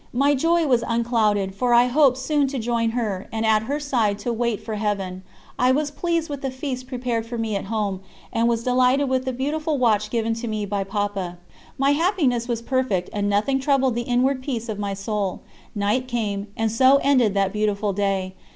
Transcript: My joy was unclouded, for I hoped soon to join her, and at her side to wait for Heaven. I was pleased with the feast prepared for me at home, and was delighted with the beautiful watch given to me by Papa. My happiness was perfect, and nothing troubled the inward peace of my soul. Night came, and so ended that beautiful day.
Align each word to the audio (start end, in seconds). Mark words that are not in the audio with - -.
My 0.13 0.33
joy 0.33 0.65
was 0.65 0.83
unclouded, 0.87 1.53
for 1.53 1.75
I 1.75 1.85
hoped 1.85 2.17
soon 2.17 2.47
to 2.47 2.57
join 2.57 2.89
her, 2.97 3.27
and 3.31 3.45
at 3.45 3.61
her 3.61 3.79
side 3.79 4.17
to 4.25 4.33
wait 4.33 4.59
for 4.59 4.73
Heaven. 4.73 5.21
I 5.59 5.71
was 5.71 5.91
pleased 5.91 6.27
with 6.27 6.41
the 6.41 6.49
feast 6.49 6.87
prepared 6.87 7.23
for 7.27 7.37
me 7.37 7.55
at 7.55 7.65
home, 7.65 7.99
and 8.33 8.49
was 8.49 8.63
delighted 8.63 9.09
with 9.09 9.25
the 9.25 9.31
beautiful 9.31 9.77
watch 9.77 10.09
given 10.09 10.33
to 10.41 10.47
me 10.47 10.65
by 10.65 10.85
Papa. 10.85 11.37
My 11.77 11.91
happiness 11.91 12.47
was 12.47 12.63
perfect, 12.63 13.11
and 13.13 13.29
nothing 13.29 13.59
troubled 13.59 13.93
the 13.93 14.01
inward 14.09 14.41
peace 14.41 14.69
of 14.69 14.79
my 14.79 14.95
soul. 14.95 15.41
Night 15.75 16.07
came, 16.07 16.47
and 16.57 16.71
so 16.71 16.97
ended 17.03 17.35
that 17.35 17.53
beautiful 17.53 17.93
day. 17.93 18.33